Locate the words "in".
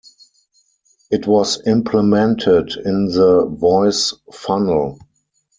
2.75-3.05